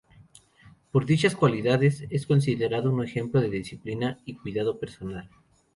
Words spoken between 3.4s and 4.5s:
disciplina y